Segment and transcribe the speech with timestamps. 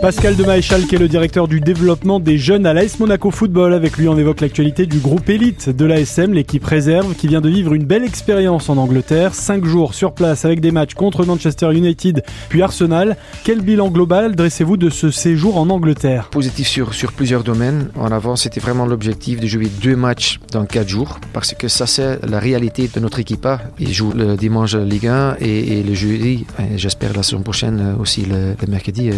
[0.00, 3.74] Pascal de Maéchal, qui est le directeur du développement des jeunes à l'AS Monaco Football.
[3.74, 7.50] Avec lui, on évoque l'actualité du groupe élite de l'ASM, l'équipe réserve, qui vient de
[7.50, 9.34] vivre une belle expérience en Angleterre.
[9.34, 13.18] Cinq jours sur place avec des matchs contre Manchester United puis Arsenal.
[13.44, 16.30] Quel bilan global dressez-vous de ce séjour en Angleterre?
[16.30, 17.90] Positif sur, plusieurs domaines.
[17.94, 21.86] En avant, c'était vraiment l'objectif de jouer deux matchs dans quatre jours, parce que ça,
[21.86, 23.46] c'est la réalité de notre équipe.
[23.78, 26.46] Ils jouent le dimanche Ligue 1 et, le jeudi,
[26.76, 29.10] j'espère la saison prochaine aussi le, mercredi,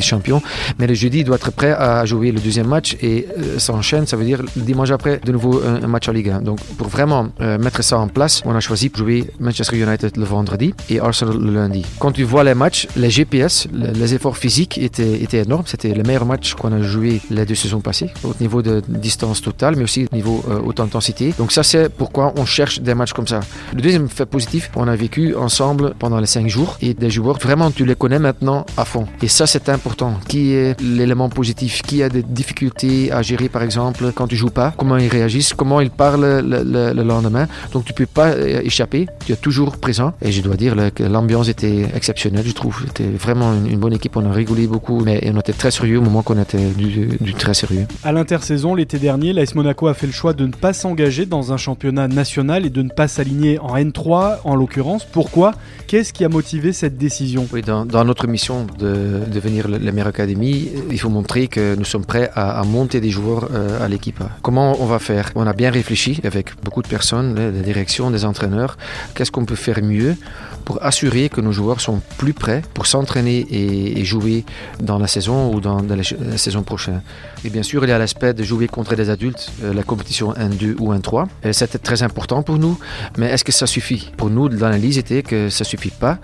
[0.00, 0.42] euh, champion.
[0.78, 4.06] Mais le jeudi, doit être prêt à jouer le deuxième match et euh, s'enchaîne.
[4.06, 6.42] Ça veut dire le dimanche après, de nouveau un, match en Ligue 1.
[6.42, 10.16] Donc, pour vraiment euh, mettre ça en place, on a choisi de jouer Manchester United
[10.16, 11.84] le vendredi et Arsenal le lundi.
[11.98, 15.64] Quand tu vois les matchs, les GPS, les efforts physiques étaient, étaient énormes.
[15.66, 19.42] C'était le meilleur match qu'on a joué les deux saisons passées, au niveau de distance
[19.42, 21.34] totale, mais aussi au niveau euh, haute intensité.
[21.38, 23.40] Donc, ça, c'est pourquoi on cherche des matchs comme ça.
[23.74, 27.38] Le deuxième fait positif, on a vécu ensemble pendant les cinq jours et des joueurs,
[27.38, 29.06] vraiment, tu les connais maintenant à fond.
[29.22, 29.89] Et ça, c'est important
[30.28, 31.82] qui est l'élément positif?
[31.82, 34.72] Qui a des difficultés à gérer, par exemple, quand tu joues pas?
[34.76, 35.54] Comment ils réagissent?
[35.54, 37.46] Comment ils parlent le, lendemain?
[37.72, 39.06] Donc tu peux pas euh, échapper.
[39.26, 40.12] Tu es toujours présent.
[40.22, 42.82] Et je dois dire que l'ambiance était exceptionnelle, je trouve.
[42.86, 44.16] C'était vraiment une, bonne équipe.
[44.16, 47.54] On a rigolé beaucoup, mais on était très sérieux au moment qu'on était du, très
[47.54, 47.86] sérieux.
[48.04, 51.52] À l'intersaison, l'été dernier, l'AS Monaco a fait le choix de ne pas s'engager dans
[51.52, 55.04] un championnat national et de ne pas s'aligner en N3, en l'occurrence.
[55.04, 55.52] Pourquoi?
[55.86, 57.48] Qu'est-ce qui a motivé cette décision?
[57.52, 61.84] Oui, dans, notre mission de devenir le la meilleure académie, il faut montrer que nous
[61.84, 64.22] sommes prêts à, monter des joueurs euh, à l'équipe.
[64.42, 65.30] Comment on va faire?
[65.34, 68.76] On a bien réfléchi avec beaucoup de personnes, des directions, des entraîneurs.
[69.14, 70.16] Qu'est-ce qu'on peut faire mieux
[70.64, 74.44] pour assurer que nos joueurs sont plus prêts pour s'entraîner et, jouer
[74.80, 76.02] dans la saison ou dans, la,
[76.36, 77.02] saison prochaine?
[77.44, 80.32] Et bien sûr, il y a l'aspect de jouer contre des adultes, euh, la compétition
[80.32, 81.26] 1-2 ou 1-3.
[81.52, 82.78] C'était très important pour nous,
[83.16, 84.12] mais est-ce que ça suffit?
[84.16, 86.18] Pour nous, l'analyse était que ça suffit pas.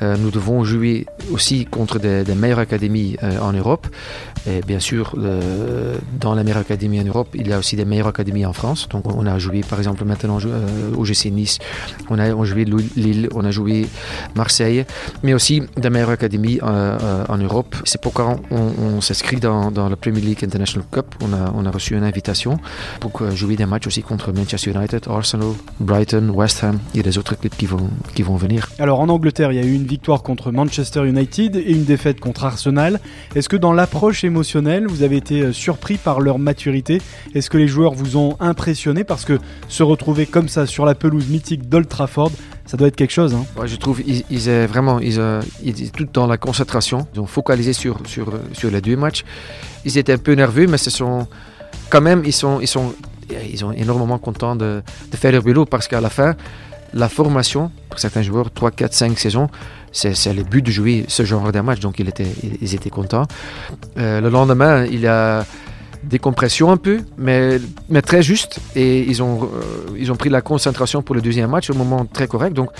[0.00, 3.86] Euh, nous devons jouer aussi contre des meilleures académies euh, en Europe.
[4.46, 5.14] Et bien sûr,
[6.20, 8.88] dans la meilleure académie en Europe, il y a aussi des meilleures académies en France.
[8.88, 10.38] Donc on a joué par exemple maintenant
[10.96, 11.58] au GC Nice,
[12.10, 12.64] on a on joué
[12.96, 13.86] Lille, on a joué
[14.34, 14.84] Marseille,
[15.22, 17.76] mais aussi des meilleures académies euh, euh, en Europe.
[17.84, 21.06] C'est pourquoi on, s'inscrit dans, dans, la Premier League International Cup.
[21.22, 22.58] On a, on a reçu une invitation
[23.00, 26.78] pour jouer des matchs aussi contre Manchester United, Arsenal, Brighton, West Ham.
[26.96, 28.68] A des autres équipes qui vont, qui vont venir.
[28.78, 32.20] Alors en Angleterre, il y a eu une victoire contre Manchester United et une défaite
[32.20, 32.91] contre Arsenal.
[33.34, 37.00] Est-ce que dans l'approche émotionnelle, vous avez été euh, surpris par leur maturité?
[37.34, 39.04] Est-ce que les joueurs vous ont impressionné?
[39.04, 39.38] Parce que
[39.68, 42.32] se retrouver comme ça sur la pelouse mythique d'Old Trafford,
[42.66, 43.34] ça doit être quelque chose.
[43.34, 43.44] Hein.
[43.64, 47.06] je trouve ils, ils est vraiment ils, euh, ils, tout dans la concentration.
[47.14, 49.24] Ils ont focalisé sur, sur, sur les deux matchs.
[49.84, 51.26] Ils étaient un peu nerveux, mais ce sont
[51.90, 52.94] quand même ils sont ils sont
[53.30, 56.34] ils sont énormément contents de, de faire leur boulot parce qu'à la fin
[56.94, 59.48] la formation pour certains joueurs 3, 4, 5 saisons
[59.92, 62.32] c'est le but de jouer ce genre de match donc ils étaient,
[62.62, 63.26] ils étaient contents.
[63.98, 65.44] Euh, le lendemain il y a
[66.02, 68.58] décompression un peu, mais, mais très juste.
[68.74, 72.04] Et ils ont, euh, ils ont pris la concentration pour le deuxième match au moment
[72.06, 72.54] très correct.
[72.54, 72.70] Donc,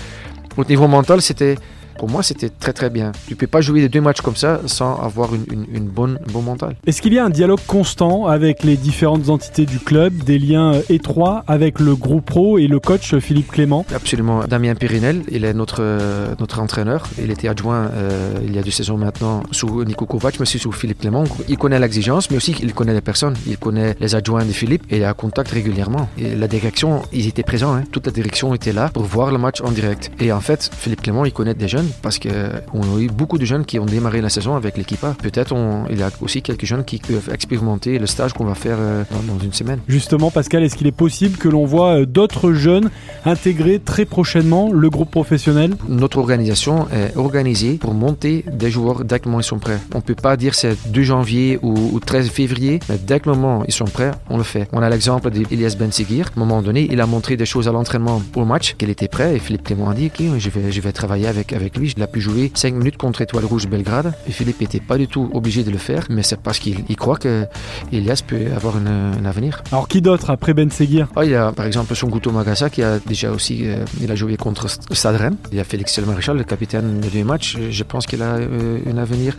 [0.57, 1.55] au niveau mental, c'était
[1.97, 3.11] pour moi, c'était très très bien.
[3.27, 6.31] Tu peux pas jouer des deux matchs comme ça sans avoir une, une, bonne, un
[6.31, 6.75] bon mental.
[6.85, 10.75] Est-ce qu'il y a un dialogue constant avec les différentes entités du club, des liens
[10.75, 13.85] euh, étroits avec le groupe pro et le coach Philippe Clément?
[13.93, 14.43] Absolument.
[14.45, 17.07] Damien Pirinel, il est notre, euh, notre entraîneur.
[17.21, 20.59] Il était adjoint euh, il y a deux saisons maintenant sous Nico Kovac, mais aussi
[20.59, 21.23] sous Philippe Clément.
[21.47, 23.35] Il connaît l'exigence, mais aussi il connaît les personnes.
[23.47, 26.09] Il connaît les adjoints de Philippe et il a contact régulièrement.
[26.17, 27.75] Et la direction, ils étaient présents.
[27.75, 27.83] Hein.
[27.91, 30.11] Toute la direction était là pour voir le match en direct.
[30.19, 33.45] Et en fait, Philippe Clément, il connaît des jeunes parce qu'on a eu beaucoup de
[33.45, 35.55] jeunes qui ont démarré la saison avec l'équipe Peut-être
[35.89, 39.03] il y a aussi quelques jeunes qui peuvent expérimenter le stage qu'on va faire euh,
[39.27, 39.79] dans, une semaine.
[39.87, 42.89] Justement, Pascal, est-ce qu'il est possible que l'on voit euh, d'autres jeunes
[43.25, 45.75] intégrer très prochainement le groupe professionnel?
[45.87, 49.79] Notre organisation est organisée pour monter des joueurs dès que ils sont prêts.
[49.93, 53.35] On ne peut pas dire c'est 2 janvier ou, 13 février, mais dès que le
[53.35, 54.67] moment ils sont prêts, on le fait.
[54.71, 56.27] On a l'exemple d'Elias Ben Seguir.
[56.27, 59.07] À un moment donné, il a montré des choses à l'entraînement au match, qu'il était
[59.07, 61.93] prêt et Philippe Clément a dit ok, je vais, je vais travailler avec, avec lui.
[61.95, 64.13] Il a pu jouer 5 minutes contre Étoile Rouge Belgrade.
[64.27, 67.17] Et Philippe n'était pas du tout obligé de le faire, mais c'est parce qu'il croit
[67.17, 67.45] que
[67.91, 69.63] Elias peut avoir un avenir.
[69.71, 71.07] Alors qui d'autre après Ben Seguir?
[71.15, 74.11] Ah, Il y a par exemple son Guto Magassa qui a déjà aussi euh, il
[74.11, 77.57] a joué contre Stade Il y a Félix Maréchal, le capitaine de deux matchs.
[77.69, 79.35] Je pense qu'il a euh, un avenir.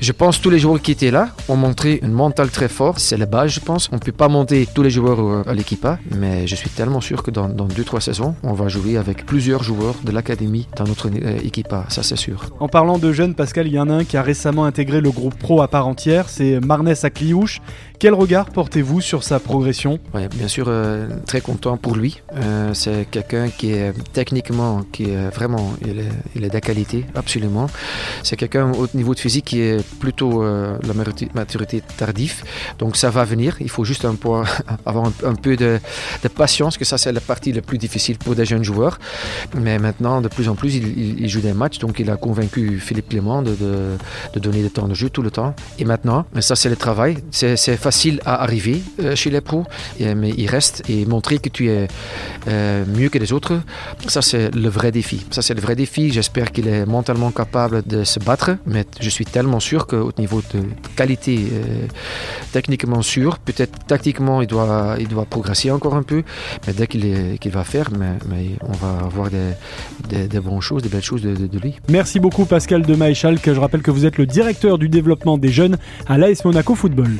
[0.00, 2.98] Je pense que tous les joueurs qui étaient là ont montré une mental très fort.
[2.98, 3.88] C'est la base, je pense.
[3.92, 5.86] On ne peut pas monter tous les joueurs euh, à l'équipe,
[6.16, 9.94] mais je suis tellement sûr que dans 2-3 saisons, on va jouer avec plusieurs joueurs
[10.04, 11.08] de l'académie dans notre
[11.44, 11.68] équipe.
[11.68, 12.50] viendra, ça c'est sûr.
[12.60, 15.10] En parlant de jeunes, Pascal, il y en a un qui a récemment intégré le
[15.10, 17.60] groupe pro à part entière, c'est Marnès Akliouche.
[17.98, 19.98] Quel regard portez-vous sur sa progression?
[20.14, 22.22] Ouais, Bien sûr, euh, très content pour lui.
[22.36, 27.04] Euh, c'est quelqu'un qui est techniquement, qui est vraiment, il est, il est de qualité,
[27.16, 27.66] absolument.
[28.22, 30.94] C'est quelqu'un au niveau de physique qui est plutôt euh, la
[31.34, 32.44] maturité tardive.
[32.78, 33.56] Donc ça va venir.
[33.60, 34.28] Il faut juste un peu,
[34.86, 35.80] avoir un, peu de,
[36.22, 39.00] de, patience, que ça c'est la partie la plus difficile pour des jeunes joueurs.
[39.60, 41.67] Mais maintenant, de plus en plus, il, il joue des matchs.
[41.78, 45.30] Donc il a convaincu Philippe Clément de, de, donner des temps de jeu tout le
[45.30, 45.54] temps.
[45.78, 47.18] Et maintenant, ça c'est le travail.
[47.30, 49.64] C'est facile à arriver euh, chez les pros,
[50.00, 51.88] mais il reste et montrer que tu es
[52.48, 53.60] euh, mieux que les autres,
[54.06, 55.26] ça c'est le vrai défi.
[55.30, 56.10] Ça c'est le vrai défi.
[56.10, 60.42] J'espère qu'il est mentalement capable de se battre, mais je suis tellement sûr qu'au niveau
[60.54, 60.60] de
[60.96, 61.86] qualité, euh,
[62.52, 66.22] techniquement sûr, peut-être tactiquement il doit, il doit progresser encore un peu,
[66.66, 68.08] mais dès qu'il va faire, mais,
[68.62, 71.22] on va avoir des, bonnes choses, des belles choses
[71.88, 75.38] Merci beaucoup Pascal de Maéchal, que je rappelle que vous êtes le directeur du développement
[75.38, 75.76] des jeunes
[76.06, 77.10] à l'AS Monaco Football.